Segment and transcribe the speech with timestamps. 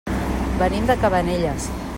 [0.61, 1.71] Venim de Cabanelles.